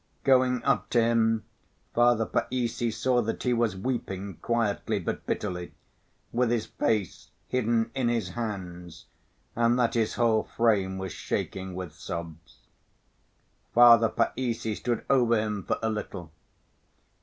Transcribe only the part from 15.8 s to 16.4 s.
a little.